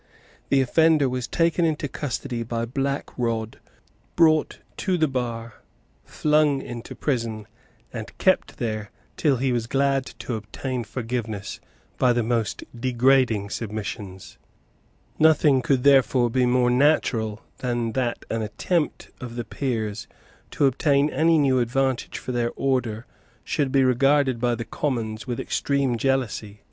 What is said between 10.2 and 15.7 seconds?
obtain forgiveness by the most degrading submissions. Nothing